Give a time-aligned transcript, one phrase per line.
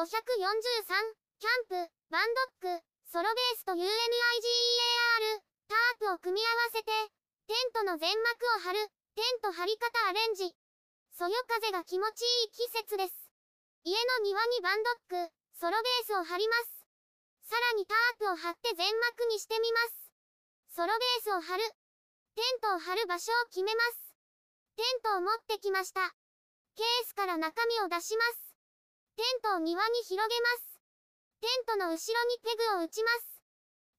[0.00, 2.32] 543、キャンプ、バン
[2.64, 3.84] ドック、ソロベースと UNIGEAR、
[5.68, 6.88] タープを組み合わせて、
[7.44, 10.56] テントの全幕を張る、テント張り方アレンジ。
[11.12, 13.28] そよ風が気持ちいい季節です。
[13.84, 14.88] 家の庭にバンド
[15.20, 16.80] ック、ソロベースを張ります。
[17.44, 20.80] さらにタープを張って全幕にしてみます。
[20.80, 21.64] ソロベースを張る。
[22.36, 24.16] テントを張る場所を決めます。
[24.76, 26.08] テントを持ってきました。
[26.72, 28.49] ケースから中身を出します。
[29.16, 30.80] テントを庭に広げます。
[31.40, 33.42] テントの後ろにペグを打ちます。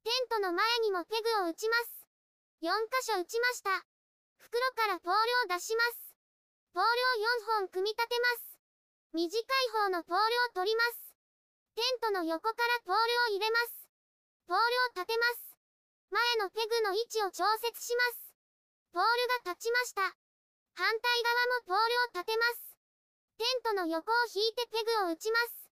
[0.04, 2.08] テントの前にもペグを打ちます。
[2.62, 3.86] 4箇所打ちました。
[4.38, 6.16] 袋からポールを出します。
[6.74, 6.92] ポールを
[7.58, 8.58] 4本組み立てます。
[9.14, 11.14] 短い方のポールを取ります。
[11.76, 13.90] テントの横からポールを入れます。
[14.48, 15.58] ポールを立てます。
[16.12, 18.34] 前のペグの位置を調節します。
[18.92, 19.10] ポール
[19.46, 20.02] が立ちました。
[20.74, 22.71] 反対側もポールを立てます。
[23.42, 25.66] テントの横を引いてペグを打ちます。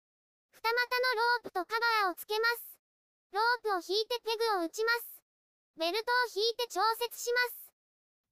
[0.58, 2.82] 二股のロープとカバーをつけます。
[3.30, 5.22] ロープを引いてペグを打ちます。
[5.78, 7.70] ベルトを引いて調節します。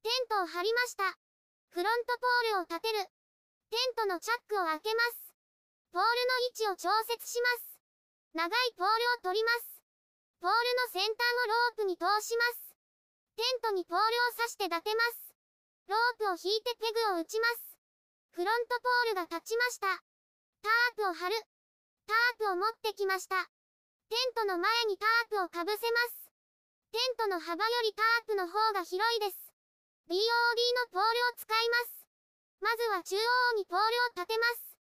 [0.02, 1.14] テントを張りました。
[1.70, 3.06] フロントポールを立てる。
[3.70, 5.30] テントのチャックを開けます。
[5.94, 7.78] ポールの位置を調節します。
[8.34, 9.78] 長いポールを取ります。
[10.42, 12.74] ポールの先端をロープに通します。
[13.38, 15.30] テントにポールを刺して立てます。
[15.86, 17.77] ロープを引いてペグを打ちます。
[18.38, 19.98] フロントポールが立ちました。
[20.62, 21.34] タープを張る。
[22.06, 23.34] タープを持ってきました。
[24.06, 26.30] テントの前にタープをかぶせます。
[26.94, 29.42] テントの幅よりタープの方が広いです。
[30.06, 32.06] BOD のポールを使います。
[32.62, 34.78] まずは中央にポールを立てます。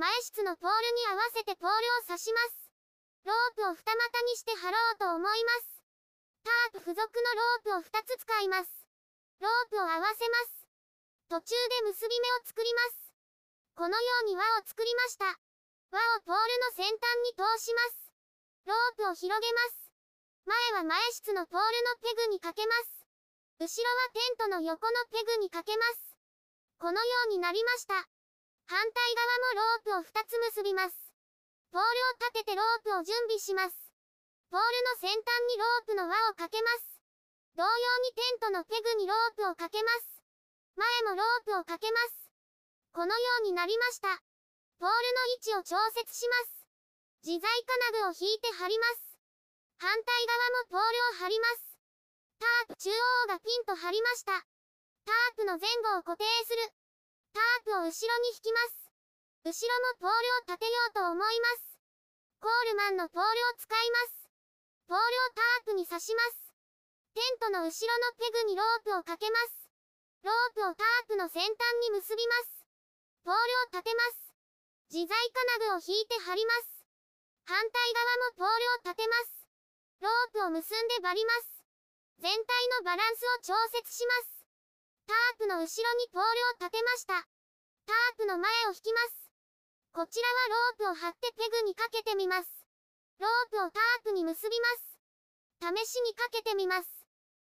[0.00, 2.72] 前室のポールに合わせてポールを刺します。
[3.28, 5.84] ロープを二股にして貼ろうと思います。
[6.72, 8.88] タープ付属のロープを2つ使います。
[9.44, 10.63] ロープを合わせます。
[11.34, 11.50] 途中
[11.82, 13.10] で結び目を作ります。
[13.74, 15.26] このように輪を作りました。
[15.90, 16.94] 輪をポールの先端
[17.26, 18.06] に通します。
[18.70, 19.90] ロープを広げます。
[20.46, 23.02] 前は前室のポールのペグにかけます。
[23.58, 26.14] 後ろはテントの横のペグにかけます。
[26.78, 27.98] このようになりました。
[28.70, 30.94] 反対側もロープを2つ結びます。
[31.74, 33.74] ポールを立ててロープを準備します。
[34.54, 35.18] ポールの先端
[35.50, 36.94] にロープの輪をかけます。
[37.58, 40.13] 同様にテントのペグにロープをかけます。
[40.76, 42.30] 前もロープをかけます。
[42.92, 44.22] このようになりました。
[44.78, 44.94] ポール
[45.50, 46.66] の位置を調節します。
[47.22, 47.48] 自在
[47.92, 49.16] 金具を引いて貼ります。
[49.78, 51.78] 反対側もポールを貼ります。
[52.38, 54.44] タープ中央がピンと張りました。
[55.04, 56.70] タープの前後を固定する。
[57.32, 58.90] タープを後ろに引きます。
[59.44, 61.78] 後ろもポールを立てようと思います。
[62.40, 64.28] コールマンのポールを使います。
[64.86, 66.52] ポールをタープに刺します。
[67.14, 69.63] テントの後ろのペグにロープをかけます。
[70.24, 71.52] ロープをタープの先端
[71.84, 72.64] に結びます。
[73.28, 74.32] ポールを立てます。
[74.88, 76.80] 自在金具を引いて貼ります。
[77.44, 77.68] 反対
[78.32, 79.44] 側もポールを立てます。
[80.00, 81.60] ロープを結んでバリます。
[82.24, 82.40] 全体
[82.80, 84.48] のバランスを調節します。
[85.04, 87.20] タープの後ろにポールを立てました。
[87.84, 89.28] タープの前を引きます。
[89.92, 90.28] こちら
[90.88, 92.48] はロープを張ってペグにかけてみます。
[93.20, 95.76] ロープをタープに結びます。
[95.76, 96.88] 試しにかけてみます。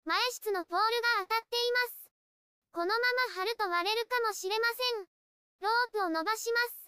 [0.06, 1.79] 前室のポールが当たっています。
[2.80, 2.96] このま
[3.36, 5.12] ま貼ると割れるかもしれません。
[5.60, 6.88] ロープを伸ばします。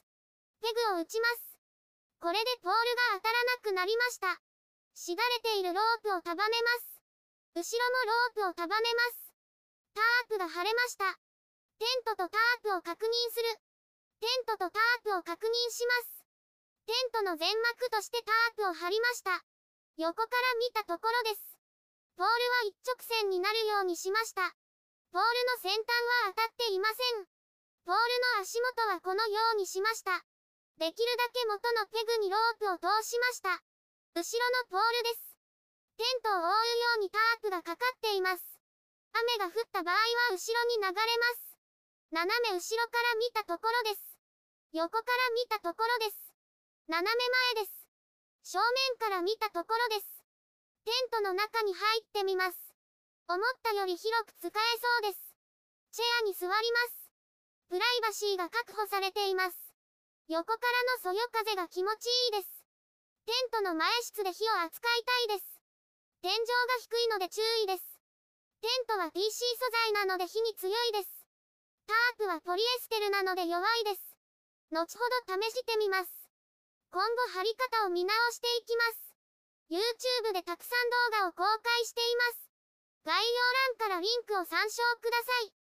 [0.64, 1.60] ペグを打ちます。
[2.24, 2.80] これでポール
[3.12, 4.40] が当たらなくなりました。
[4.96, 7.04] しがれているロープを束ねます。
[7.60, 7.84] 後ろ
[8.40, 9.36] もロープを束ねます。
[9.92, 11.12] タープが貼れました。
[11.76, 13.52] テントとタープを確認する。
[14.24, 16.24] テントとタープを確認します。
[16.88, 19.44] テントの全幕としてタープを張りました。
[19.98, 21.44] 横から見たところです。
[22.16, 24.56] ポールは一直線になるようにしました。
[25.12, 25.92] ポールの先端
[26.24, 27.28] は当たっていません。
[27.84, 30.24] ポールの足元はこのようにしました。
[30.80, 33.60] できるだけ元のペグにロープを通しました。
[34.16, 35.36] 後ろのポールです。
[36.00, 38.44] テントを覆うようにタープがかかっています。
[39.12, 40.00] 雨が降った場合は
[40.32, 40.96] 後ろに流れま
[41.36, 41.60] す。
[42.16, 44.16] 斜め後ろから見たところです。
[44.72, 46.32] 横から見たところです。
[46.88, 47.12] 斜め
[47.60, 48.56] 前です。
[48.56, 50.24] 正面から見たところです。
[50.88, 52.71] テントの中に入ってみます。
[53.32, 55.32] 思ったより広く使えそうです。
[55.96, 57.08] チェアに座ります。
[57.72, 59.56] プライバシーが確保されています。
[60.28, 62.52] 横からのそよ風が気持ちいいです。
[63.24, 65.48] テントの前室で火を扱いたいです。
[66.22, 66.44] 天井が
[66.84, 67.84] 低いので注意です。
[68.60, 71.10] テントは PC 素材なので火に強いです。
[71.88, 74.04] タープはポリエステルなので弱いです。
[74.72, 76.12] 後ほど試してみます。
[76.92, 79.16] 今後貼り方を見直していきます。
[79.72, 82.51] YouTube でたくさん動画を公開しています。
[83.04, 85.61] 概要欄からリンクを参照ください。